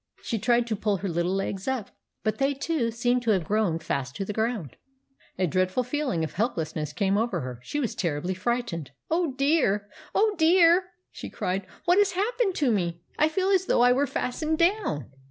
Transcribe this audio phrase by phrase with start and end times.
[0.23, 1.91] She tried to pull her little legs up;
[2.23, 4.75] but they, too, seemed to have grown fast to the ground.
[5.37, 7.59] A dreadful feeling of helplessness came over her.
[7.61, 9.87] She was terribly frightened." Oh, dear!
[10.15, 13.03] Oh, dear!" she cried." What has happened to me?
[13.19, 15.11] I feel as though I were fastened down."